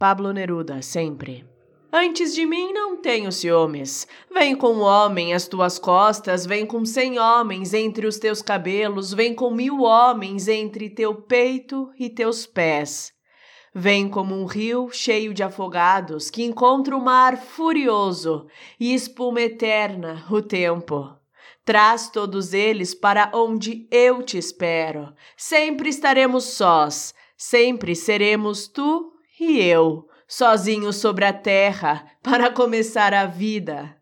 [0.00, 1.44] Pablo Neruda, sempre.
[1.92, 4.08] Antes de mim não tenho ciúmes.
[4.32, 9.12] Vem com um homem às tuas costas, vem com cem homens entre os teus cabelos,
[9.12, 13.12] vem com mil homens entre teu peito e teus pés.
[13.74, 18.46] Vem como um rio cheio de afogados que encontra o mar furioso
[18.80, 21.14] e espuma eterna o tempo.
[21.62, 25.12] Traz todos eles para onde eu te espero.
[25.36, 33.24] Sempre estaremos sós, sempre seremos tu e eu sozinho sobre a terra para começar a
[33.24, 33.99] vida.